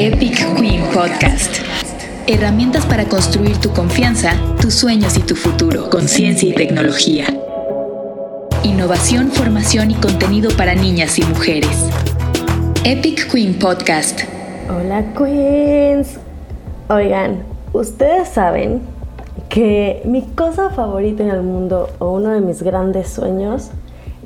[0.00, 1.56] Epic Queen Podcast.
[2.28, 4.30] Herramientas para construir tu confianza,
[4.60, 7.24] tus sueños y tu futuro con ciencia y tecnología.
[8.62, 11.90] Innovación, formación y contenido para niñas y mujeres.
[12.84, 14.20] Epic Queen Podcast.
[14.70, 16.20] Hola Queens.
[16.88, 17.42] Oigan,
[17.72, 18.82] ustedes saben
[19.48, 23.72] que mi cosa favorita en el mundo o uno de mis grandes sueños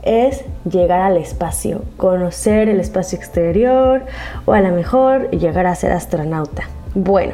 [0.02, 4.02] es llegar al espacio, conocer el espacio exterior
[4.44, 6.64] o a lo mejor llegar a ser astronauta.
[6.94, 7.32] Bueno,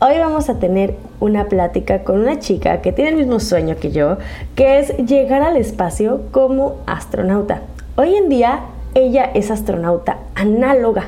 [0.00, 3.92] hoy vamos a tener una plática con una chica que tiene el mismo sueño que
[3.92, 4.18] yo,
[4.54, 7.62] que es llegar al espacio como astronauta.
[7.96, 8.60] Hoy en día
[8.94, 11.06] ella es astronauta análoga.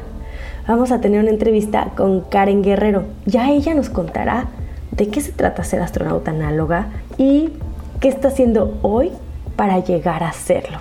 [0.67, 3.03] Vamos a tener una entrevista con Karen Guerrero.
[3.27, 4.47] Ya ella nos contará
[4.93, 6.87] de qué se trata ser astronauta análoga
[7.19, 7.51] y
[8.01, 9.11] qué está haciendo hoy
[9.57, 10.79] para llegar a serlo.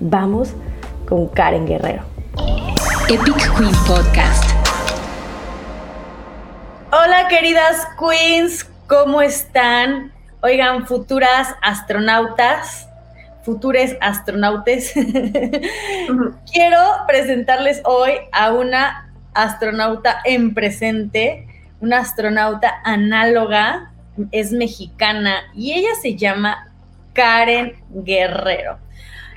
[0.00, 0.54] Vamos
[1.08, 2.02] con Karen Guerrero.
[3.08, 4.44] Epic Queen Podcast.
[6.92, 10.12] Hola queridas queens, ¿cómo están?
[10.42, 12.88] Oigan, futuras astronautas,
[13.44, 14.92] futures astronautes.
[16.52, 21.46] Quiero presentarles hoy a una astronauta en presente,
[21.80, 23.92] una astronauta análoga,
[24.30, 26.71] es mexicana y ella se llama
[27.12, 28.78] Karen Guerrero.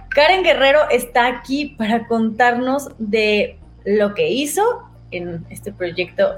[0.09, 4.63] Karen Guerrero está aquí para contarnos de lo que hizo
[5.11, 6.35] en este proyecto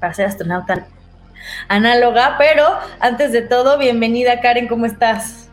[0.00, 0.86] para ser astronauta
[1.68, 2.64] análoga, pero
[3.00, 5.48] antes de todo, bienvenida Karen, ¿cómo estás?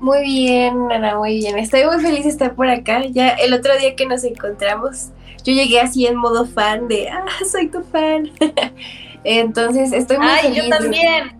[0.00, 1.58] Muy bien, Ana, muy bien.
[1.58, 3.02] Estoy muy feliz de estar por acá.
[3.06, 5.08] Ya el otro día que nos encontramos,
[5.44, 8.30] yo llegué así en modo fan de, ah, soy tu fan.
[9.24, 10.64] Entonces, estoy muy Ay, feliz.
[10.64, 11.38] yo también.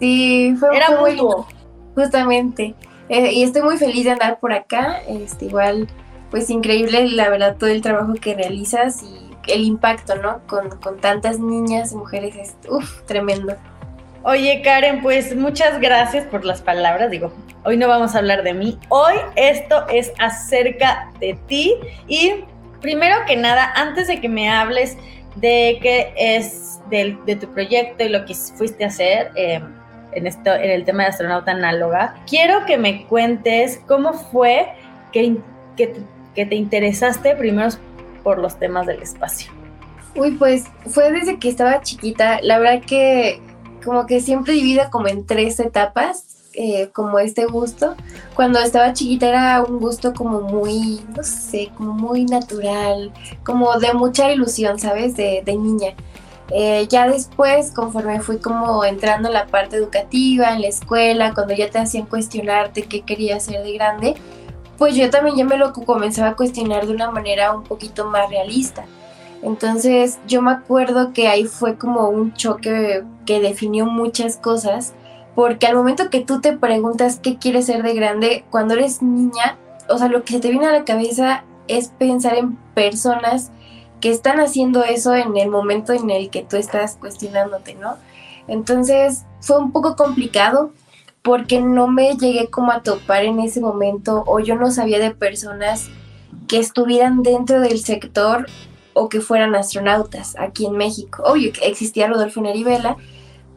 [0.00, 1.46] Sí, fue, Era muy mutuo.
[1.98, 2.74] Justamente.
[3.08, 5.00] Eh, y estoy muy feliz de andar por acá.
[5.08, 5.88] Este, igual,
[6.30, 10.40] pues increíble, la verdad, todo el trabajo que realizas y el impacto, ¿no?
[10.46, 13.56] Con, con tantas niñas y mujeres es, uff, tremendo.
[14.22, 17.10] Oye, Karen, pues muchas gracias por las palabras.
[17.10, 17.32] Digo,
[17.64, 18.78] hoy no vamos a hablar de mí.
[18.90, 21.74] Hoy esto es acerca de ti.
[22.06, 22.44] Y
[22.80, 24.96] primero que nada, antes de que me hables
[25.34, 29.60] de qué es del- de, tu proyecto y lo que fuiste a hacer eh,
[30.12, 34.68] en, esto, en el tema de astronauta análoga, quiero que me cuentes cómo fue
[35.12, 35.36] que,
[35.76, 35.94] que,
[36.34, 37.70] que te interesaste primero
[38.22, 39.50] por los temas del espacio.
[40.14, 42.40] Uy, pues fue desde que estaba chiquita.
[42.42, 43.40] La verdad que
[43.84, 47.94] como que siempre divido como en tres etapas, eh, como este gusto.
[48.34, 53.12] Cuando estaba chiquita era un gusto como muy, no sé, como muy natural,
[53.44, 55.16] como de mucha ilusión, ¿sabes?
[55.16, 55.94] De, de niña.
[56.50, 61.54] Eh, ya después, conforme fui como entrando en la parte educativa, en la escuela, cuando
[61.54, 64.14] ya te hacían cuestionarte qué querías ser de grande,
[64.78, 68.30] pues yo también ya me lo comenzaba a cuestionar de una manera un poquito más
[68.30, 68.86] realista.
[69.42, 74.94] Entonces yo me acuerdo que ahí fue como un choque que definió muchas cosas,
[75.34, 79.56] porque al momento que tú te preguntas qué quieres ser de grande, cuando eres niña,
[79.88, 83.50] o sea, lo que se te viene a la cabeza es pensar en personas
[84.00, 87.96] que están haciendo eso en el momento en el que tú estás cuestionándote, ¿no?
[88.46, 90.72] Entonces fue un poco complicado
[91.22, 95.10] porque no me llegué como a topar en ese momento o yo no sabía de
[95.10, 95.88] personas
[96.46, 98.46] que estuvieran dentro del sector
[98.94, 101.22] o que fueran astronautas aquí en México.
[101.24, 102.96] Obvio que existía Rodolfo Nerivela,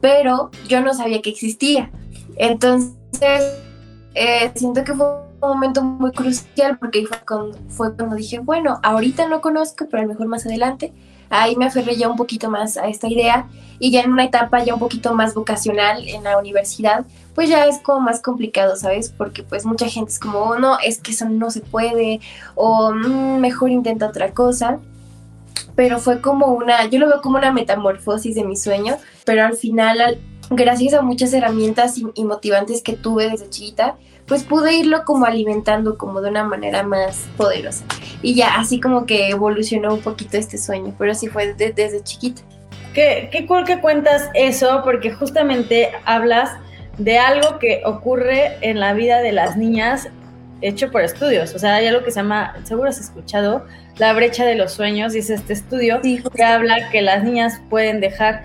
[0.01, 1.90] pero yo no sabía que existía.
[2.35, 2.96] Entonces,
[4.13, 5.07] eh, siento que fue
[5.50, 10.06] momento muy crucial porque fue cuando, fue cuando dije, bueno, ahorita no conozco, pero a
[10.06, 10.94] lo mejor más adelante.
[11.29, 13.47] Ahí me aferré ya un poquito más a esta idea
[13.80, 17.66] y ya en una etapa ya un poquito más vocacional en la universidad, pues ya
[17.68, 19.09] es como más complicado, ¿sabes?
[19.18, 22.19] Porque pues mucha gente es como, oh, no, es que eso no se puede
[22.56, 24.80] o "Mm, mejor intenta otra cosa
[25.75, 29.56] pero fue como una, yo lo veo como una metamorfosis de mi sueño, pero al
[29.56, 30.19] final, al-
[30.50, 33.96] gracias a muchas herramientas y, y motivantes que tuve desde chiquita,
[34.28, 37.84] pues pude irlo como alimentando como de una manera más poderosa.
[38.22, 42.04] Y ya así como que evolucionó un poquito este sueño, pero sí fue de- desde
[42.04, 42.42] chiquita.
[42.94, 46.51] Qué, qué cool que cuentas eso, porque justamente hablas
[46.98, 50.10] de algo que ocurre en la vida de las niñas
[50.62, 51.56] hecho por estudios.
[51.56, 53.66] O sea, hay algo que se llama, seguro has escuchado,
[53.98, 58.00] la brecha de los sueños, y es este estudio que habla que las niñas pueden
[58.01, 58.44] dejar,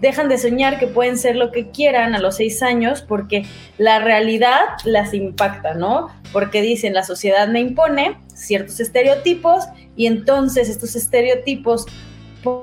[0.00, 3.44] dejan de soñar que pueden ser lo que quieran a los seis años porque
[3.78, 6.08] la realidad las impacta, ¿no?
[6.32, 9.64] Porque dicen, la sociedad me impone ciertos estereotipos
[9.96, 11.86] y entonces estos estereotipos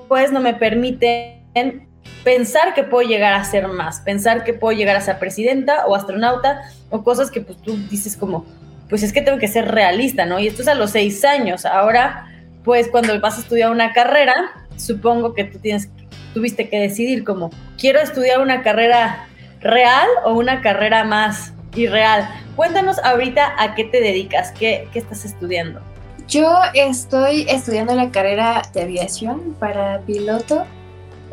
[0.07, 1.88] pues no me permiten
[2.23, 5.95] pensar que puedo llegar a ser más, pensar que puedo llegar a ser presidenta o
[5.95, 8.45] astronauta o cosas que pues tú dices como,
[8.89, 10.39] pues es que tengo que ser realista, ¿no?
[10.39, 11.65] Y esto es a los seis años.
[11.65, 12.27] Ahora,
[12.63, 14.33] pues cuando vas a estudiar una carrera,
[14.75, 15.89] supongo que tú tienes,
[16.33, 19.28] tuviste que decidir como, quiero estudiar una carrera
[19.62, 22.30] real o una carrera más irreal.
[22.56, 25.81] Cuéntanos ahorita a qué te dedicas, qué, qué estás estudiando.
[26.28, 30.66] Yo estoy estudiando la carrera de aviación para piloto.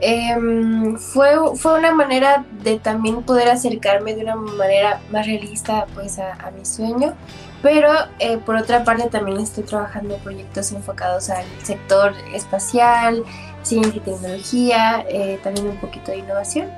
[0.00, 6.18] Em, fue, fue una manera de también poder acercarme de una manera más realista pues
[6.18, 7.14] a, mi sueño.
[7.62, 13.24] Pero eh, por otra parte también estoy trabajando en proyectos enfocados al sector espacial,
[13.68, 16.68] ciencia y tecnología, eh, también un poquito de innovación.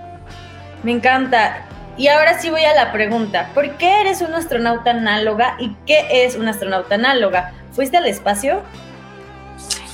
[0.83, 1.67] Me encanta.
[1.97, 3.51] Y ahora sí voy a la pregunta.
[3.55, 7.53] ¿Por qué eres un astronauta análoga y qué es un astronauta análoga?
[7.73, 8.63] ¿Fuiste al espacio?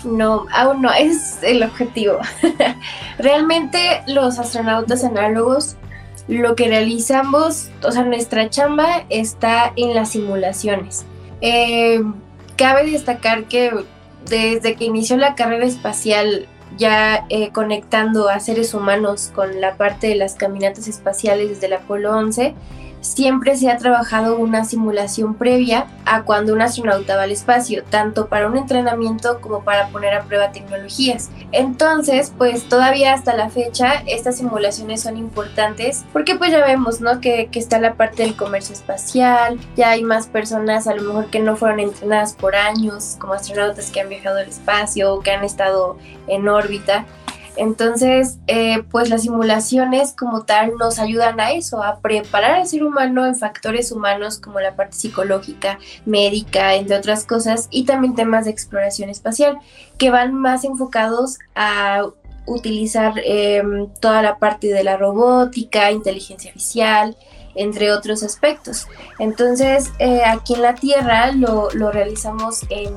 [0.05, 2.19] No, aún no, es el objetivo.
[3.19, 5.77] Realmente los astronautas análogos
[6.29, 11.05] lo que realizamos, o sea, nuestra chamba está en las simulaciones.
[11.41, 12.03] Eh,
[12.57, 13.73] cabe destacar que
[14.29, 20.09] desde que inició la carrera espacial, ya eh, conectando a seres humanos con la parte
[20.09, 22.55] de las caminatas espaciales desde el Apolo 11,
[23.07, 28.27] siempre se ha trabajado una simulación previa a cuando un astronauta va al espacio, tanto
[28.29, 31.31] para un entrenamiento como para poner a prueba tecnologías.
[31.53, 37.21] Entonces, pues todavía hasta la fecha estas simulaciones son importantes porque pues ya vemos, ¿no?
[37.21, 41.27] Que, que está la parte del comercio espacial, ya hay más personas a lo mejor
[41.27, 45.31] que no fueron entrenadas por años como astronautas que han viajado al espacio o que
[45.31, 47.07] han estado en órbita.
[47.57, 52.85] Entonces, eh, pues las simulaciones como tal nos ayudan a eso, a preparar al ser
[52.85, 58.45] humano en factores humanos como la parte psicológica, médica, entre otras cosas, y también temas
[58.45, 59.59] de exploración espacial,
[59.99, 62.05] que van más enfocados a
[62.47, 67.17] utilizar em, toda la parte de la robótica, inteligencia artificial,
[67.55, 68.87] entre otros aspectos.
[69.19, 72.93] Entonces, eh, aquí en la Tierra lo, lo realizamos en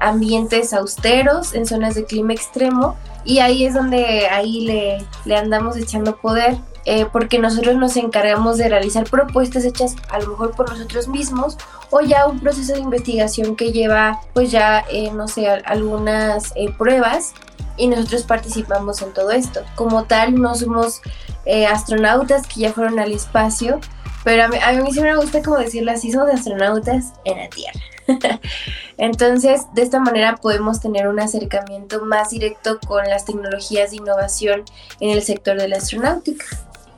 [0.00, 5.76] ambientes austeros, en zonas de clima extremo, y ahí es donde ahí le, le andamos
[5.76, 6.56] echando poder.
[6.86, 11.56] Eh, porque nosotros nos encargamos de realizar propuestas hechas a lo mejor por nosotros mismos
[11.88, 16.70] o ya un proceso de investigación que lleva pues ya eh, no sé algunas eh,
[16.76, 17.32] pruebas
[17.78, 21.00] y nosotros participamos en todo esto como tal no somos
[21.70, 23.80] astronautas que ya fueron al espacio
[24.22, 27.48] pero a mí, a mí sí me gusta como decirlo así somos astronautas en la
[27.48, 27.80] Tierra
[28.98, 34.64] Entonces, de esta manera podemos tener un acercamiento más directo con las tecnologías de innovación
[35.00, 36.44] en el sector de la astronáutica.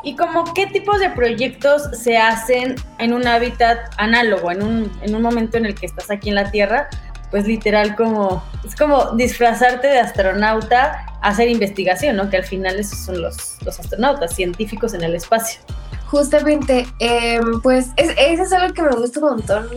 [0.02, 5.14] ¿Y como qué tipos de proyectos se hacen en un hábitat análogo, en un, en
[5.14, 6.88] un momento en el que estás aquí en la Tierra?
[7.30, 12.30] Pues literal como, es como disfrazarte de astronauta, hacer investigación, ¿no?
[12.30, 15.60] Que al final esos son los, los astronautas, científicos en el espacio.
[16.06, 19.68] Justamente, em, pues es, eso es algo que me gusta un montón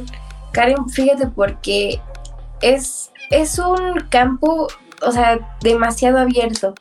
[0.51, 2.01] Karen, fíjate porque
[2.61, 4.67] es, es un campo,
[5.01, 6.73] o sea, demasiado abierto,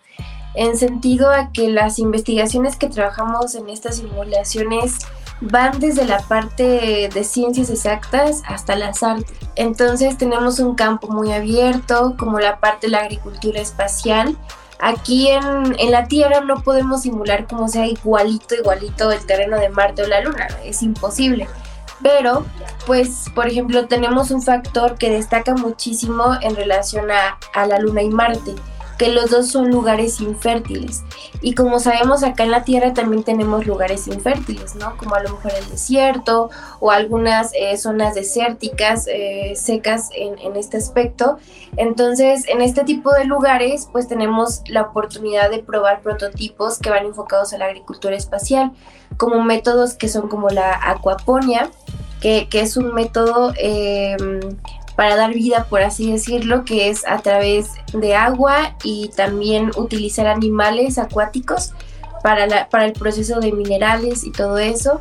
[0.55, 4.99] en sentido a que las investigaciones que trabajamos en estas simulaciones
[5.41, 9.37] van desde la parte de ciencias exactas hasta las artes.
[9.55, 14.37] Entonces tenemos un campo muy abierto, como la parte de la agricultura espacial.
[14.81, 19.69] Aquí en, en, la Tierra no podemos simular como sea igualito, igualito el terreno de
[19.69, 21.49] Marte o la Luna, es imposible.
[22.03, 22.45] Pero,
[22.87, 28.03] pues, por ejemplo, tenemos un factor que destaca muchísimo en relación a, a la Luna
[28.03, 28.55] y Marte,
[28.99, 31.05] que los dos son lugares infértiles.
[31.41, 34.97] Y como sabemos, acá en la Tierra también tenemos lugares infértiles, ¿no?
[34.97, 36.51] Como a lo mejor el desierto
[36.81, 41.39] o algunas eh, zonas desérticas eh, secas en, este aspecto.
[41.77, 47.07] Entonces, en este tipo de lugares, pues tenemos la oportunidad de probar prototipos que van
[47.07, 48.73] enfocados a la agricultura espacial,
[49.17, 51.71] como métodos que son como la acuaponia,
[52.21, 54.17] que, que es un método eh,
[54.99, 60.27] para dar vida, por así decirlo, que es a través de agua y también utilizar
[60.27, 61.73] animales acuáticos
[62.25, 65.01] para, para el proceso de minerales y todo eso.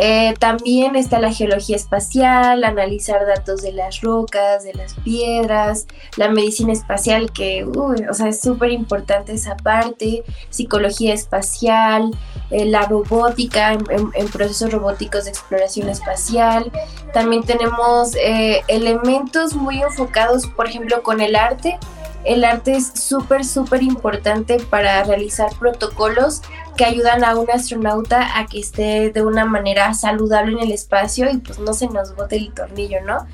[0.00, 6.28] Eh, también está la geología espacial, analizar datos de las rocas, de las piedras, la
[6.28, 12.16] medicina espacial, que o sea, es súper importante esa parte, psicología espacial,
[12.52, 16.70] eh, la robótica en, procesos robóticos de exploración espacial.
[17.12, 21.76] También tenemos eh, elementos muy enfocados, por ejemplo, con el arte
[22.24, 26.42] el arte es súper, súper importante para realizar protocolos
[26.78, 31.28] que ayudan a un astronauta a que esté de una manera saludable en el espacio
[31.28, 33.26] y pues no se nos bote el tornillo, ¿no?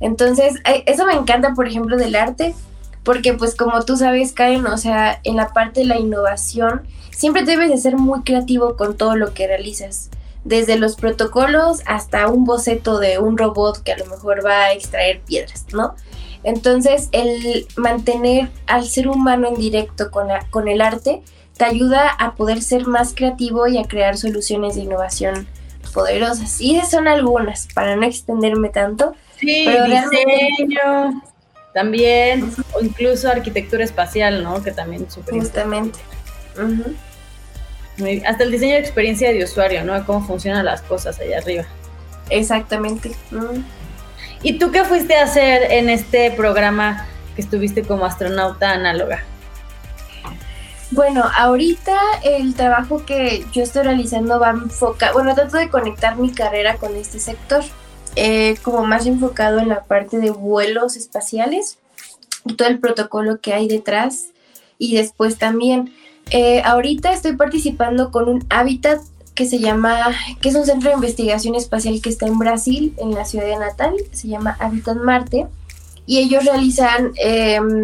[0.00, 2.54] Entonces, eso me encanta, por ejemplo, del arte,
[3.02, 7.44] porque pues como tú sabes, Karen, o sea, en la parte de la innovación, siempre
[7.44, 10.10] debes de ser muy creativo con todo lo que realizas
[10.44, 14.72] desde los protocolos hasta un boceto de un robot que a lo mejor va a
[14.72, 15.94] extraer piedras, ¿no?
[16.44, 21.22] Entonces, el mantener al ser humano en directo con, con el arte
[21.60, 25.46] te ayuda a poder ser más creativo y a crear soluciones de innovación
[25.92, 26.58] poderosas.
[26.58, 29.14] Y esas son algunas, para no extenderme tanto.
[29.38, 31.22] Sí, pero diseño,
[31.74, 34.62] también, o incluso arquitectura espacial, ¿no?
[34.62, 35.98] Que también es súper Justamente.
[38.26, 40.02] Hasta el diseño de experiencia de usuario, ¿no?
[40.06, 41.66] Cómo funcionan las cosas allá arriba.
[42.30, 43.12] Exactamente.
[44.42, 49.24] ¿Y tú qué fuiste a hacer en este programa que estuviste como astronauta análoga?
[50.90, 56.16] Bueno, ahorita el trabajo que yo estoy realizando va a enfocar, bueno, trato de conectar
[56.16, 57.62] mi carrera con este sector,
[58.16, 61.78] eh, como más enfocado en la parte de vuelos espaciales
[62.44, 64.30] y todo el protocolo que hay detrás.
[64.78, 65.94] Y después también,
[66.30, 69.00] eh, ahorita estoy participando con un hábitat
[69.36, 73.12] que se llama, que es un centro de investigación espacial que está en Brasil, en
[73.12, 75.46] la ciudad de Natal, se llama Habitat Marte,
[76.04, 77.82] y ellos realizan em,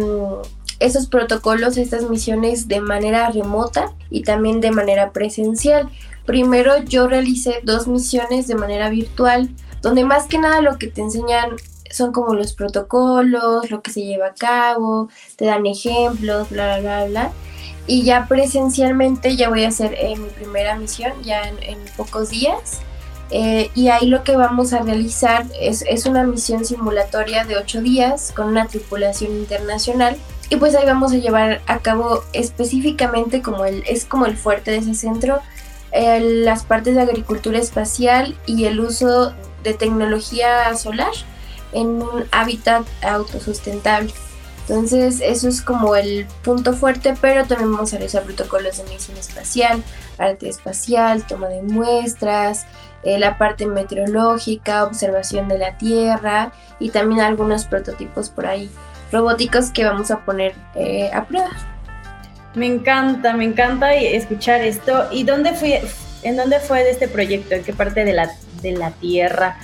[0.79, 5.89] esos protocolos, estas misiones de manera remota y también de manera presencial.
[6.25, 9.49] Primero yo realicé dos misiones de manera virtual,
[9.81, 11.51] donde más que nada lo que te enseñan
[11.89, 16.79] son como los protocolos, lo que se lleva a cabo, te dan ejemplos, bla, bla,
[16.79, 17.31] bla, bla.
[17.87, 22.81] Y ya presencialmente ya voy a hacer eh, mi primera misión, ya en, pocos días.
[23.29, 27.81] Eh, y ahí lo que vamos a realizar es, es, una misión simulatoria de ocho
[27.81, 30.17] días con una tripulación internacional
[30.49, 34.71] y pues ahí vamos a llevar a cabo específicamente como el, es como el fuerte
[34.71, 35.41] de ese centro,
[35.91, 41.11] las partes de agricultura espacial y el uso de tecnología solar
[41.73, 44.13] en un hábitat autosustentable.
[44.61, 49.19] Entonces eso es como el punto fuerte, pero también vamos a realizar protocolos de medicina
[49.19, 49.81] espacial,
[50.17, 52.65] arte espacial, toma de muestras,
[53.03, 58.69] eh, la parte meteorológica, observación de la Tierra y también algunos prototipos por ahí
[59.11, 61.49] robóticos que vamos a poner eh, a prueba.
[62.55, 65.07] Me encanta, me encanta escuchar esto.
[65.11, 65.81] ¿Y dónde fue,
[66.23, 67.55] en dónde fue de este proyecto?
[67.55, 69.57] ¿En qué parte de la, de la Tierra?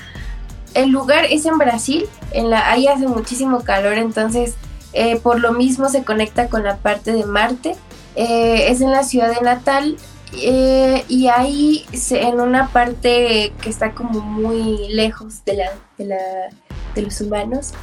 [0.74, 4.56] El lugar es en Brasil, en la, ahí hace muchísimo calor, entonces
[4.94, 7.76] eh, por lo mismo se conecta con la parte de Marte.
[8.16, 9.98] Eh, es en la ciudad de Natal
[10.36, 16.18] y ahí en una parte que está como muy lejos de, la, de, la,
[16.96, 17.74] de los humanos,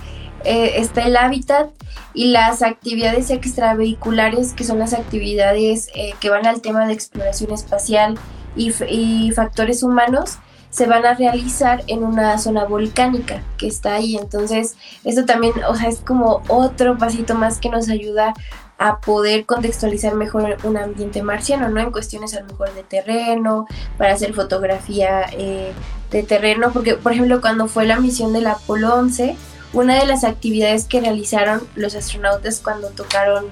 [0.45, 1.71] eh, está el hábitat
[2.15, 7.53] y las actividades extravehiculares, que son las actividades eh, que van al tema de exploración
[7.53, 8.19] espacial
[8.57, 10.39] y, factores humanos,
[10.71, 14.17] se van a realizar en una zona volcánica que está ahí.
[14.17, 18.35] Entonces, eso también, o sea, es como otro pasito más que nos ayuda
[18.79, 21.81] a poder contextualizar mejor un ambiente marciano, ¿no?
[21.81, 23.67] En cuestiones a lo mejor de terreno,
[23.99, 25.73] para hacer fotografía eh,
[26.11, 29.37] de terreno, porque por ejemplo cuando fue la misión del Apolo 11,
[29.73, 33.47] una de las actividades que realizaron los astronautas cuando tocaron,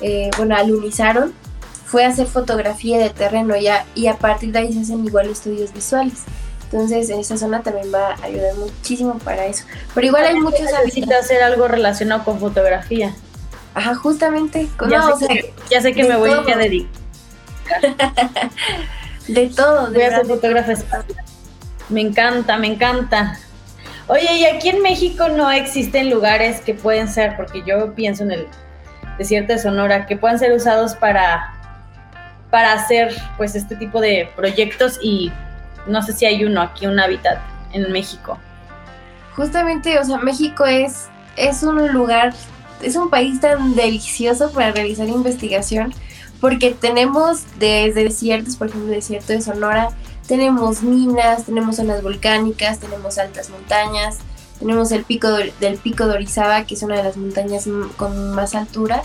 [0.00, 1.32] eh, bueno, alunizaron,
[1.86, 5.72] fue hacer fotografía de terreno ya, y a partir de ahí se hacen igual estudios
[5.72, 6.24] visuales.
[6.64, 9.64] Entonces, en esa zona también va a ayudar muchísimo para eso.
[9.94, 10.62] Pero igual hay muchos...
[10.62, 13.14] Necesita hacer algo relacionado con fotografía.
[13.74, 14.68] Ajá, justamente.
[14.88, 16.90] ya, sé que, ya, sé que, me voy a dedicar.
[19.28, 19.90] de todo.
[19.90, 20.72] De voy a ser fotógrafa
[21.90, 23.38] Me encanta, me encanta.
[24.08, 28.32] Oye, y aquí en México no existen lugares que pueden ser, porque yo pienso en
[28.32, 28.46] el
[29.16, 31.54] desierto de Sonora, que puedan ser usados para,
[32.50, 35.32] para hacer pues este tipo de proyectos y
[35.86, 37.38] no sé si hay uno aquí, un hábitat
[37.72, 38.38] en México.
[39.36, 42.34] Justamente, o sea, México es, es un lugar,
[42.82, 45.94] es un país tan delicioso para realizar investigación,
[46.40, 49.90] porque tenemos desde desiertos, por ejemplo, el desierto de Sonora,
[50.26, 54.18] tenemos minas, tenemos zonas volcánicas, tenemos altas montañas,
[54.58, 58.54] tenemos el pico del pico de Orizaba, que es una de las montañas con más
[58.54, 59.02] altura.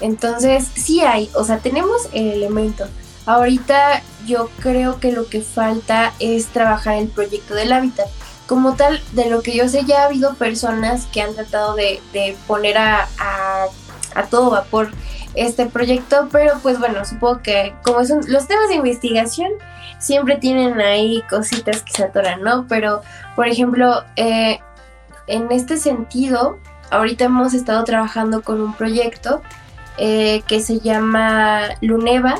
[0.00, 2.86] Entonces, sí hay, o sea, tenemos el elemento.
[3.26, 8.08] Ahorita yo creo que lo que falta es trabajar el proyecto del hábitat.
[8.46, 12.00] Como tal, de lo que yo sé, ya ha habido personas que han tratado de,
[12.46, 13.08] poner a,
[14.14, 14.90] a todo vapor
[15.34, 19.52] este proyecto, pero pues bueno, supongo que como son los temas de investigación,
[20.00, 22.66] siempre tienen ahí cositas que se atoran, ¿no?
[22.68, 23.02] Pero,
[23.36, 24.58] por ejemplo, eh,
[25.28, 26.58] en este sentido,
[26.90, 29.42] ahorita hemos estado trabajando con un proyecto
[29.98, 32.34] eh, que se llama Luneva,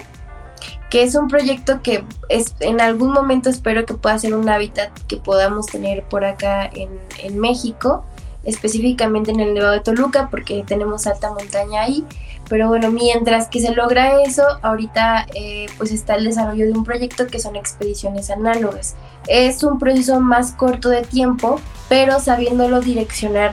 [0.89, 4.91] que es un proyecto que es, en algún momento espero que pueda ser un hábitat
[5.07, 6.89] que podamos tener por acá en,
[7.23, 8.05] en México,
[8.43, 12.05] específicamente en el Nevado de Toluca, porque tenemos alta montaña ahí.
[12.51, 16.83] Pero bueno, mientras que se logra eso, ahorita eh, pues está el desarrollo de un
[16.83, 18.97] proyecto que son expediciones análogas.
[19.29, 23.53] Es un proceso más corto de tiempo, pero sabiéndolo direccionar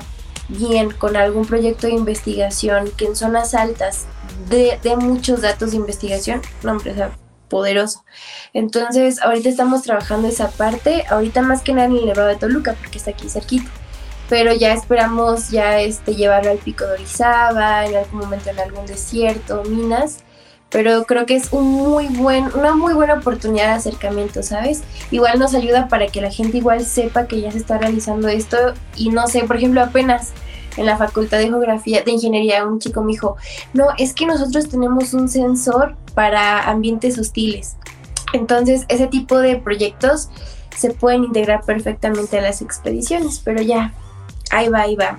[0.49, 4.07] bien con algún proyecto de investigación que en zonas altas
[4.49, 6.95] de, de muchos datos de investigación, no, hombre,
[7.49, 8.03] poderoso.
[8.53, 12.73] Entonces, ahorita estamos trabajando esa parte, ahorita más que nada en el Nevado de Toluca,
[12.73, 13.69] porque está aquí cerquita.
[14.29, 18.86] Pero ya esperamos ya este, llevarlo al Pico de Orizaba, en algún momento en algún
[18.86, 20.19] desierto, minas.
[20.69, 24.84] Pero creo que es un muy buen, una muy buena oportunidad de acercamiento, ¿sabes?
[25.12, 28.57] Igual nos ayuda para que la gente igual sepa que ya se está realizando esto
[28.96, 30.34] y no sé, por ejemplo, apenas
[30.75, 33.38] en la Facultad de Geografía, de Ingeniería, un chico me dijo,
[33.74, 37.77] no, es que nosotros tenemos un sensor para ambientes hostiles.
[38.34, 40.29] Entonces, ese tipo de proyectos
[40.75, 43.93] se pueden integrar perfectamente a las expediciones, pero ya,
[44.51, 45.17] ahí va, ahí va,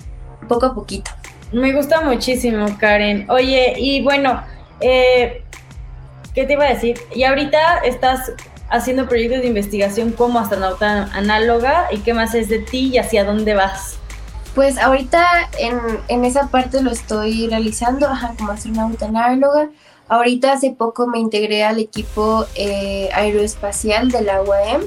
[0.48, 1.10] poco a poquito.
[1.52, 3.28] Me gusta muchísimo, Karen.
[3.30, 4.42] Oye, y bueno,
[4.80, 5.42] eh,
[6.34, 6.98] ¿qué te iba a decir?
[7.14, 8.32] Y ahorita estás
[8.70, 13.24] haciendo proyectos de investigación como astronauta análoga, ¿y qué más es de ti y hacia
[13.24, 13.98] dónde vas?
[14.54, 15.24] Pues ahorita
[15.58, 19.70] en, en esa parte lo estoy realizando ajá, como astronauta análoga.
[20.08, 24.82] Ahorita hace poco me integré al equipo eh, aeroespacial de la UAM.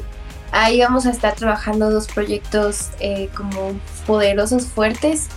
[0.52, 3.74] Ahí vamos a estar trabajando dos proyectos eh, como
[4.06, 5.28] poderosos, fuertes.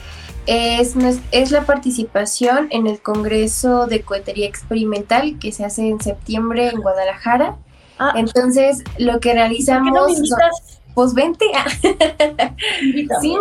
[0.47, 0.95] Es,
[1.31, 6.81] es la participación en el Congreso de Cohetería Experimental que se hace en septiembre en
[6.81, 7.57] Guadalajara.
[7.99, 8.13] Ah.
[8.17, 9.93] Entonces, lo que realizamos...
[9.93, 10.37] No
[10.95, 11.45] pues vente.
[13.21, 13.37] sí,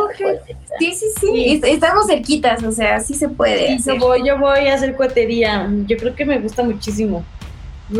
[0.80, 3.77] sí, sí, sí, Estamos cerquitas, o sea, sí se puede.
[3.77, 5.70] yo voy, yo voy a hacer cuatería.
[5.86, 7.24] Yo creo que me gusta muchísimo.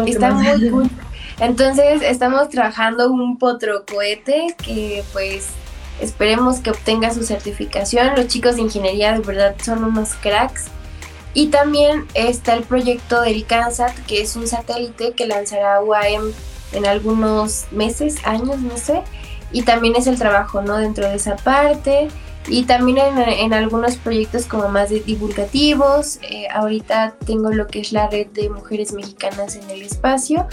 [0.08, 0.89] Está muy cool.
[1.40, 5.48] Entonces, estamos trabajando un potro cohete que pues
[6.02, 8.16] esperemos que obtenga su certificación.
[8.16, 10.66] Los chicos de ingeniería de verdad son unos cracks.
[11.36, 16.32] Y también está el proyecto del CANSAT, que es un satélite que lanzará UAM
[16.74, 19.02] en algunos meses, años, no sé
[19.54, 20.78] y también es el trabajo, ¿no?
[20.78, 22.10] Dentro de esa parte
[22.48, 26.20] y también en, algunos proyectos como más de divulgativos.
[26.24, 30.48] Eh, ahorita tengo lo que es la red de mujeres mexicanas en el espacio,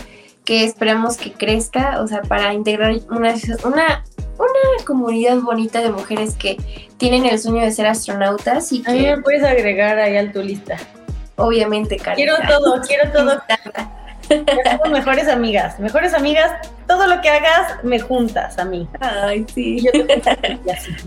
[0.50, 4.04] que esperamos que crezca, o sea, para integrar una, una,
[4.36, 6.56] una comunidad bonita de mujeres que
[6.96, 8.90] tienen el sueño de ser astronautas y que...
[8.90, 10.76] A mí me puedes agregar ahí a tu lista.
[11.36, 12.16] Obviamente, Karen.
[12.16, 13.40] Quiero todo, quiero todo.
[14.72, 16.50] Somos mejores amigas, mejores amigas.
[16.88, 18.88] Todo lo que hagas me juntas a mí.
[18.98, 19.86] Ay, sí.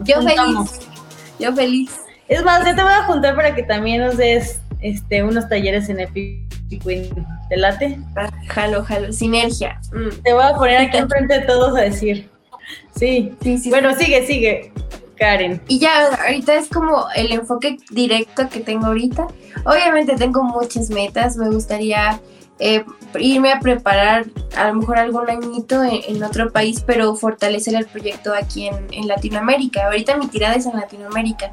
[0.05, 0.87] Yo, feliz.
[1.37, 1.91] Yo feliz.
[2.29, 5.89] Es más, yo te voy a juntar para que también nos des este, unos talleres
[5.89, 5.99] en
[6.75, 7.13] Epic
[7.49, 7.99] ¿Te late?
[8.15, 9.11] Ah, jalo, jalo.
[9.11, 9.79] Sinergia.
[9.91, 10.21] Mm.
[10.23, 12.29] Te voy a poner aquí enfrente de todos a decir.
[12.95, 13.33] Sí.
[13.41, 14.71] sí, sí bueno, sigue, sigue.
[15.17, 15.61] Karen.
[15.67, 19.27] Y ya, ahorita es como el enfoque directo que tengo ahorita.
[19.65, 21.37] Obviamente tengo muchas metas.
[21.37, 22.19] Me gustaría
[22.59, 22.85] eh,
[23.19, 28.33] irme a preparar a lo mejor algún añito en, otro país, pero fortalecer el proyecto
[28.33, 29.85] aquí en, Latinoamérica.
[29.85, 31.51] Ahorita mi tirada es en Latinoamérica,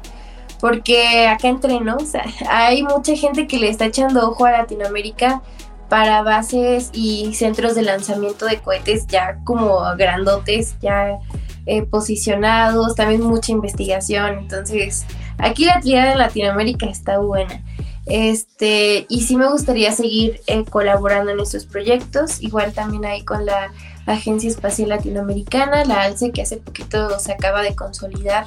[0.61, 5.41] porque acá entreno, o sea, hay mucha gente que le está echando ojo a Latinoamérica
[5.89, 11.19] para bases y centros de lanzamiento de cohetes ya como grandotes, ya
[11.65, 14.37] eh, posicionados, también mucha investigación.
[14.37, 15.05] Entonces,
[15.37, 17.61] aquí la tirada en Latinoamérica está buena.
[18.05, 23.45] Este, y sí me gustaría seguir eh, colaborando en estos proyectos, igual también ahí con
[23.45, 23.71] la
[24.05, 28.45] Agencia Espacial Latinoamericana, la ALCE, que hace poquito se acaba de consolidar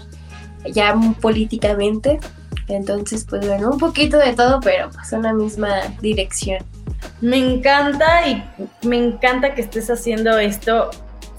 [0.72, 2.18] ya políticamente.
[2.68, 5.68] Entonces, pues bueno, un poquito de todo, pero pues una misma
[6.00, 6.64] dirección.
[7.20, 8.42] Me encanta y
[8.87, 10.90] me encanta que estés haciendo esto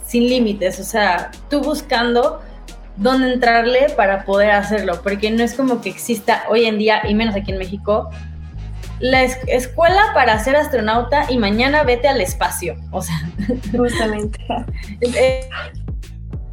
[0.06, 2.42] sin límites, o sea, tú buscando
[2.96, 7.16] dónde entrarle para poder hacerlo, porque no es como que exista hoy en día, y
[7.16, 8.10] menos aquí en México,
[9.00, 12.76] la escuela para ser astronauta y mañana vete al espacio.
[12.92, 13.30] O sea,
[13.76, 14.40] justamente.
[15.02, 15.50] Eh,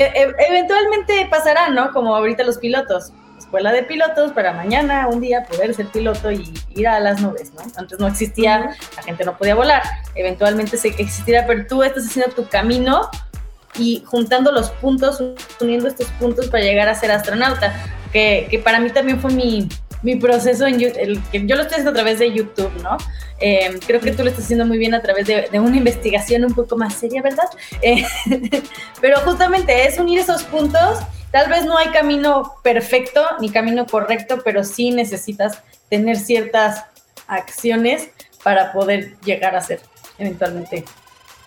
[0.06, 1.92] eh, eh, eventualmente pasará, ¿no?
[1.92, 3.12] Como ahorita los pilotos.
[3.38, 7.52] Escuela de pilotos para mañana, un día, poder ser piloto y ir a las nubes,
[7.52, 7.62] ¿no?
[7.76, 9.82] Antes no existía, la gente no podía volar.
[10.14, 13.10] Eventualmente se existirá, pero tú estás haciendo tu camino
[13.78, 15.22] y juntando los puntos,
[15.60, 17.74] uniendo estos puntos para llegar a ser astronauta,
[18.12, 19.68] que, que para mí también fue mi,
[20.02, 22.96] mi proceso en el yo lo estoy haciendo a través de YouTube, ¿no?
[23.38, 26.44] Eh, creo que tú lo estás haciendo muy bien a través de, de una investigación
[26.44, 27.48] un poco más seria, ¿verdad?
[27.82, 28.04] Eh,
[29.00, 30.98] pero justamente es unir esos puntos.
[31.30, 36.84] Tal vez no hay camino perfecto ni camino correcto, pero sí necesitas tener ciertas
[37.26, 38.10] acciones
[38.42, 39.80] para poder llegar a ser
[40.18, 40.84] eventualmente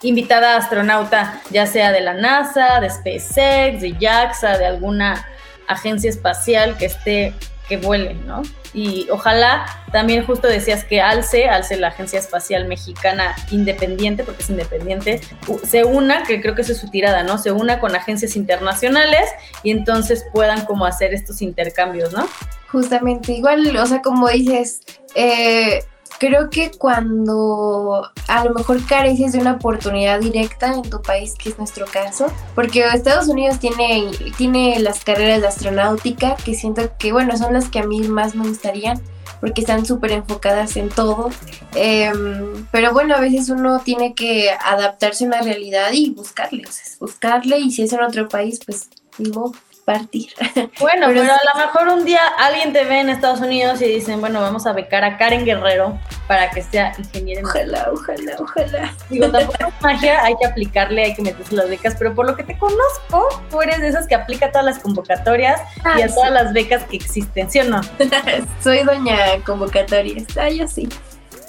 [0.01, 5.25] invitada astronauta, ya sea de la NASA, de SpaceX, de JAXA, de alguna
[5.67, 7.33] agencia espacial que esté
[7.67, 8.43] que vuele, ¿no?
[8.73, 14.49] Y ojalá también justo decías que ALCE, ALCE la Agencia Espacial Mexicana Independiente, porque es
[14.49, 15.21] independiente,
[15.63, 17.37] se una, que creo que es su tirada, ¿no?
[17.37, 19.29] Se una con agencias internacionales
[19.63, 22.27] y entonces puedan como hacer estos intercambios, ¿no?
[22.71, 24.81] Justamente, igual, o sea, como dices,
[25.15, 25.83] eh,
[26.19, 31.49] creo que cuando a lo mejor careces de una oportunidad directa en tu país, que
[31.49, 37.11] es nuestro caso, porque Estados Unidos tiene, tiene las carreras de astronáutica, que siento que,
[37.11, 39.01] bueno, son las que a mí más me gustarían,
[39.39, 41.29] porque están súper enfocadas en todo.
[41.75, 46.63] Em, pero bueno, a veces uno tiene que adaptarse a una realidad y buscarle,
[46.99, 49.53] buscarle, y si es en otro país, pues digo,
[49.85, 50.33] partir.
[50.79, 54.19] Bueno, pero, a lo mejor un día alguien te ve en Estados Unidos y dicen,
[54.19, 57.41] bueno, vamos a becar a Karen Guerrero para que sea ingeniera.
[57.43, 58.93] Ojalá, ojalá, ojalá.
[59.09, 62.35] Digo, tampoco es magia, hay que aplicarle, hay que meterse las becas, pero por lo
[62.35, 65.61] que te conozco, tú eres de esas que aplica todas las convocatorias
[65.97, 67.81] y a ah, todas las becas que existen, ¿sí o no?
[68.63, 70.89] Soy doña convocatorias, ah, yo sí.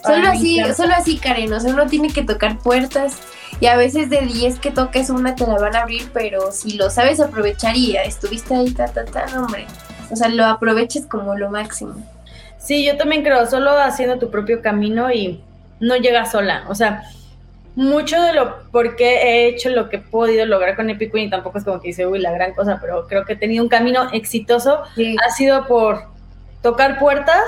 [0.04, 3.18] Solo así, solo así, Karen, o sea, uno tiene que tocar puertas
[3.60, 6.76] y a veces de 10 que toques una te la van a abrir, pero si
[6.76, 9.66] lo sabes aprovechar y estuviste ahí, ta, ta, ta, hombre,
[10.10, 11.94] o sea, lo aproveches como lo máximo.
[12.58, 15.40] Sí, yo también creo, solo haciendo tu propio camino y
[15.80, 17.04] no llegas sola, o sea,
[17.76, 21.58] mucho de lo porque he hecho lo que he podido lograr con Epic y tampoco
[21.58, 24.08] es como que dice, uy, la gran cosa, pero creo que he tenido un camino
[24.12, 26.04] exitoso, ha sido por
[26.62, 27.44] tocar puertas,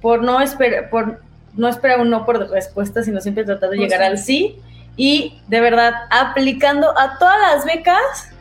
[0.00, 1.20] por no esperar, por
[1.54, 4.58] no esperar un no por respuesta, sino siempre tratar de llegar al sí
[4.96, 8.32] y de verdad aplicando a todas las becas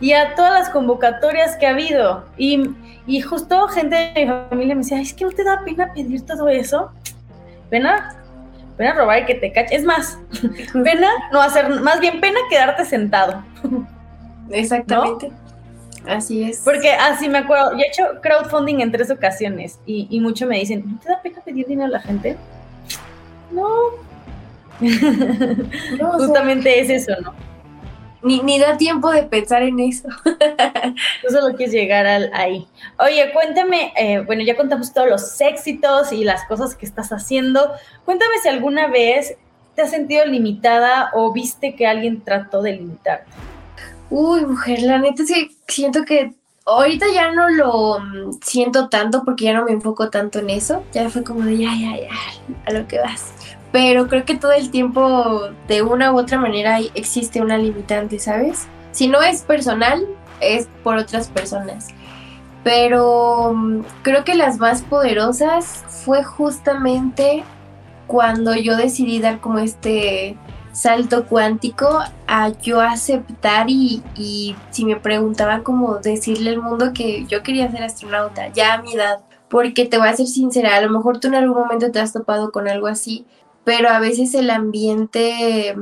[0.00, 2.24] y a todas las convocatorias que ha habido.
[2.36, 2.70] Y,
[3.06, 6.26] y justo gente de mi familia me decía, es que no te da pena pedir
[6.26, 6.90] todo eso.
[7.70, 8.16] Pena,
[8.76, 9.76] pena robar y que te cache.
[9.76, 10.18] Es más,
[10.72, 13.42] pena no hacer, más bien pena quedarte sentado.
[14.50, 15.32] Exactamente.
[16.06, 16.60] Así es.
[16.62, 20.58] Porque así me acuerdo, yo he hecho crowdfunding en tres ocasiones y, y mucho me
[20.58, 22.36] dicen, ¿no te da pena pedir dinero a la gente?
[23.50, 23.64] No.
[26.00, 27.34] Justamente es eso, ¿no?
[28.22, 30.08] Ni, ni, da tiempo de pensar en eso.
[30.24, 32.66] Tú solo quieres llegar al, ahí.
[32.98, 37.70] Oye, cuéntame, eh, bueno, ya contamos todos los éxitos y las cosas que estás haciendo.
[38.06, 39.36] Cuéntame si alguna vez
[39.74, 43.30] te has sentido limitada o viste que alguien trató de limitarte.
[44.08, 46.32] Uy, mujer, la neta es que siento que
[46.64, 50.82] ahorita ya no lo mm, siento tanto porque ya no me enfoco tanto en eso.
[50.92, 52.10] Ya fue como de ya, ya, ya,
[52.64, 53.32] a lo que vas.
[53.74, 58.68] Pero creo que todo el tiempo, de una u otra manera, existe una limitante, ¿sabes?
[58.92, 60.06] Si no es personal,
[60.40, 61.88] es por otras personas.
[62.62, 67.42] Pero mm, creo que las más poderosas fue justamente
[68.06, 70.36] cuando yo decidí dar como este
[70.70, 77.42] salto cuántico a yo aceptar y, si me preguntaban como decirle al mundo que yo
[77.42, 80.90] quería ser astronauta, ya a mi edad, porque te voy a ser sincera, a lo
[80.90, 83.26] mejor tú en algún momento te has topado con algo así,
[83.64, 85.74] pero a veces el ambiente,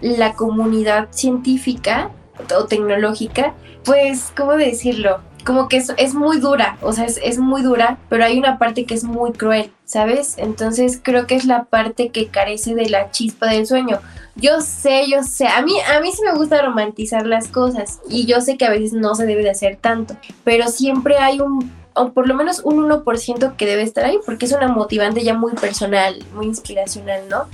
[0.00, 2.10] la comunidad científica
[2.56, 5.20] o tecnológica, pues, ¿cómo decirlo?
[5.44, 8.58] Como que es, es muy dura, o sea, es, es, muy dura, pero hay una
[8.58, 10.34] parte que es muy cruel, ¿sabes?
[10.36, 14.00] Entonces creo que es la parte que carece de la chispa del sueño.
[14.36, 18.26] Yo sé, yo sé, a mí, a mí sí me gusta romantizar las cosas y
[18.26, 20.14] yo sé que a veces no se debe de hacer tanto,
[20.44, 24.46] pero siempre hay un, o por lo menos un 1% que debe estar ahí porque
[24.46, 27.44] es una motivante ya muy personal, muy inspiracional, ¿no?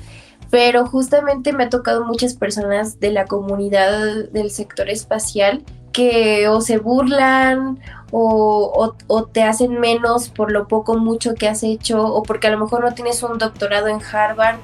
[0.51, 6.61] Pero justamente me ha tocado muchas personas de la comunidad del sector espacial que o
[6.61, 7.81] se burlan
[8.13, 12.51] o, o, te hacen menos por lo poco mucho que has hecho o porque a
[12.51, 14.59] lo mejor no tienes un doctorado en Harvard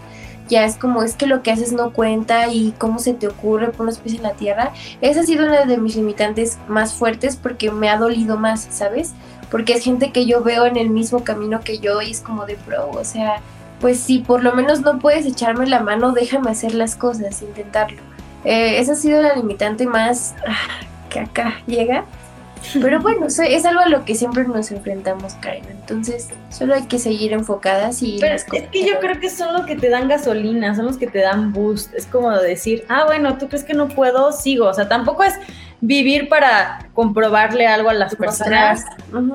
[0.49, 3.69] ya es como es que lo que haces no cuenta y cómo se te ocurre
[3.69, 4.73] poner los pies en la tierra.
[5.01, 9.13] Esa ha sido una de mis limitantes más fuertes porque me ha dolido más, ¿sabes?
[9.53, 12.47] Porque es gente que yo veo en el mismo camino que yo y es como
[12.47, 13.43] de pro, o sea,
[13.83, 18.01] pues si por lo menos no puedes echarme la mano, déjame hacer las cosas, intentarlo.
[18.45, 20.57] Eh, esa ha sido la limitante más ah,
[21.11, 22.07] que acá llega.
[22.81, 25.65] Pero bueno, es algo a lo que siempre nos enfrentamos, Karen.
[25.69, 28.19] Entonces, solo hay que seguir enfocadas y...
[28.21, 31.09] Pero es que yo creo que son los que te dan gasolina, son los que
[31.09, 31.93] te dan boost.
[31.95, 34.67] Es como decir, ah, bueno, tú crees que no puedo, sigo.
[34.69, 35.35] O sea, tampoco es
[35.83, 38.87] vivir para comprobarle algo a las personas,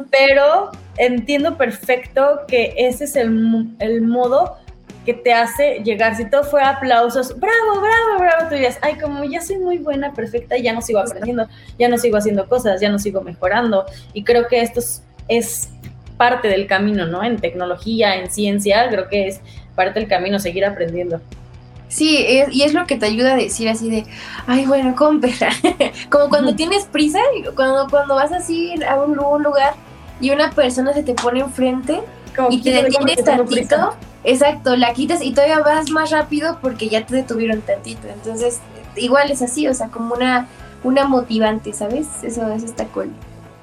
[0.10, 4.58] pero entiendo perfecto que ese es el, el modo
[5.06, 6.16] que te hace llegar.
[6.16, 10.14] Si todo fue aplausos, bravo, bravo, bravo, tú dirías, ay, como ya soy muy buena,
[10.14, 13.86] perfecta, ya no sigo aprendiendo, ya no sigo haciendo cosas, ya no sigo mejorando.
[14.14, 14.82] Y creo que esto
[15.28, 15.70] es,
[16.18, 17.24] parte del camino, ¿no?
[17.24, 19.40] En tecnología, en ciencia, creo que es
[19.76, 21.22] parte del camino seguir aprendiendo.
[21.98, 24.06] Sí, y es lo que te ayuda a decir así de,
[24.46, 25.50] ay, bueno, cómpera.
[26.12, 27.18] Como cuando tienes prisa,
[27.56, 29.74] cuando, cuando vas así a un lugar
[30.22, 32.04] y una persona se te pone enfrente
[32.52, 37.16] y te detienes tantito, exacto, la quitas y todavía vas más rápido porque ya te
[37.16, 38.08] detuvieron tantito.
[38.08, 38.60] Entonces,
[38.96, 40.48] igual es así, o sea, como una,
[40.84, 42.06] una motivante, ¿sabes?
[42.22, 43.12] Eso, eso está cool.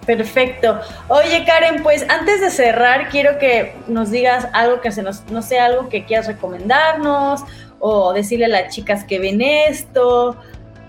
[0.07, 0.81] Perfecto.
[1.09, 5.41] Oye, Karen, pues antes de cerrar, quiero que nos digas algo que se nos, no
[5.41, 7.43] sé, algo que quieras recomendarnos
[7.87, 10.35] o decirle a las chicas que ven esto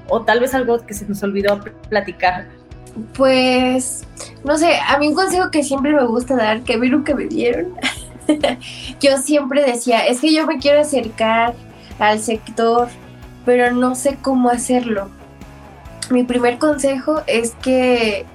[0.07, 2.47] o tal vez algo que se nos olvidó platicar.
[3.13, 4.07] Pues,
[4.45, 7.25] no sé, a mí un consejo que siempre me gusta dar, que vieron que me
[7.25, 7.75] dieron,
[9.01, 11.53] yo siempre decía, es que yo me quiero acercar
[11.99, 12.87] al sector,
[13.43, 15.09] pero no sé cómo hacerlo.
[16.09, 18.25] Mi primer consejo es que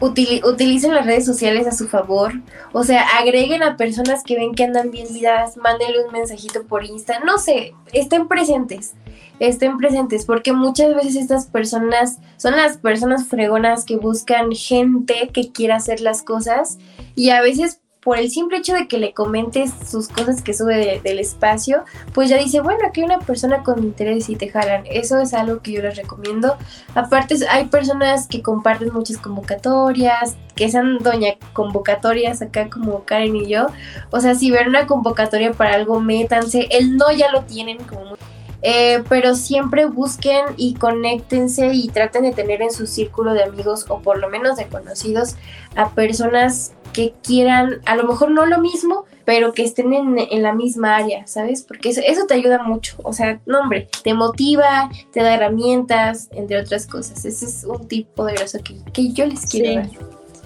[0.00, 2.32] utilicen las redes sociales a su favor.
[2.72, 6.84] O sea, agreguen a personas que ven que andan bien vidas, mándenle un mensajito por
[6.84, 7.20] Insta.
[7.20, 8.94] No sé, estén presentes.
[9.40, 15.52] Estén presentes, porque muchas veces estas personas son las personas fregonas que buscan gente que
[15.52, 16.78] quiera hacer las cosas
[17.14, 20.98] y a veces por el simple hecho de que le comentes sus cosas que sube
[21.04, 24.84] del espacio, pues ya dice, bueno, aquí hay una persona con interés y te jalan.
[24.86, 26.56] Eso es algo que yo les recomiendo.
[26.94, 33.46] Aparte, hay personas que comparten muchas convocatorias, que sean doña convocatorias acá como Karen y
[33.46, 33.66] yo.
[34.10, 36.66] O sea, si ven una convocatoria para algo, métanse.
[36.70, 38.16] El no ya lo tienen como
[38.62, 43.86] eh, pero siempre busquen y conéctense y traten de tener en su círculo de amigos
[43.88, 45.36] o por lo menos de conocidos
[45.76, 50.54] a personas que quieran, a lo mejor no lo mismo, pero que estén en, la
[50.54, 51.62] misma área, ¿sabes?
[51.62, 52.96] Porque eso, eso, te ayuda mucho.
[53.04, 57.24] O sea, no, hombre, te motiva, te da herramientas, entre otras cosas.
[57.24, 59.90] Ese es un tip poderoso que, que yo les quiero dar.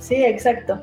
[0.01, 0.83] Sí, exacto.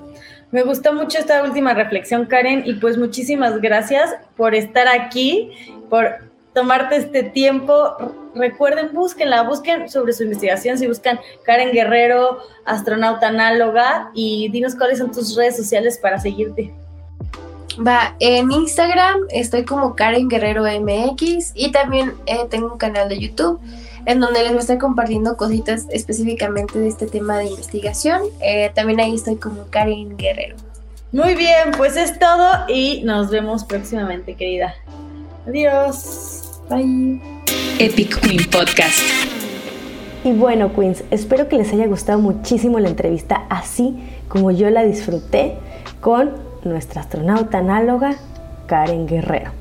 [0.51, 5.51] Me gustó mucho esta última reflexión, Karen, y pues muchísimas gracias por estar aquí,
[5.89, 7.95] por tomarte este tiempo.
[8.35, 14.99] Recuerden, búsquenla, busquen sobre su investigación, si buscan Karen Guerrero, astronauta análoga, y dinos cuáles
[14.99, 16.73] son tus redes sociales para seguirte.
[17.85, 23.19] Va, en Instagram estoy como Karen Guerrero MX y también eh, tengo un canal de
[23.19, 23.61] YouTube
[24.05, 28.21] en donde les voy a estar compartiendo cositas específicamente de este tema de investigación.
[28.41, 30.57] Eh, también ahí estoy como Karen Guerrero.
[31.11, 34.75] Muy bien, pues es todo y nos vemos próximamente, querida.
[35.47, 36.61] Adiós.
[36.69, 37.19] Bye.
[37.79, 38.99] Epic Queen Podcast.
[40.23, 43.97] Y bueno, Queens, espero que les haya gustado muchísimo la entrevista, así
[44.27, 45.55] como yo la disfruté
[46.01, 46.31] con
[46.63, 48.15] nuestra astronauta análoga,
[48.67, 49.51] Karen Guerrero.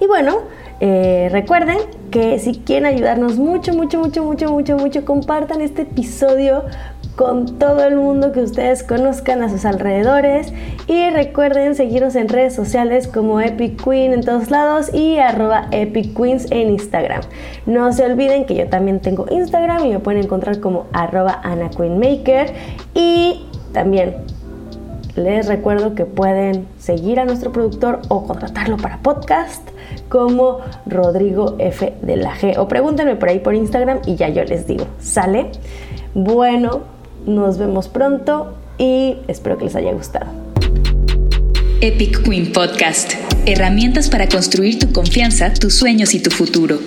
[0.00, 0.42] Y bueno,
[0.80, 1.78] eh, recuerden
[2.10, 6.64] que si quieren ayudarnos mucho, mucho, mucho, mucho, mucho, mucho, compartan este episodio
[7.16, 10.52] con todo el mundo que ustedes conozcan a sus alrededores
[10.86, 16.70] y recuerden seguirnos en redes sociales como Epic Queen en todos lados y arroba en
[16.70, 17.20] Instagram.
[17.66, 21.42] No se olviden que yo también tengo Instagram y me pueden encontrar como arroba
[22.94, 24.16] y también
[25.14, 29.68] les recuerdo que pueden seguir a nuestro productor o contratarlo para podcast
[30.08, 34.44] como Rodrigo F de la G o pregúntenme por ahí por Instagram y ya yo
[34.44, 35.50] les digo, ¿sale?
[36.14, 36.80] Bueno,
[37.26, 40.26] nos vemos pronto y espero que les haya gustado.
[41.80, 43.14] Epic Queen Podcast.
[43.44, 46.78] Herramientas para construir tu confianza, tus sueños y tu futuro.